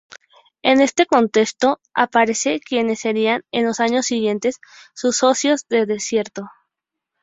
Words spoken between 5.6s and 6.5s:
del desierto".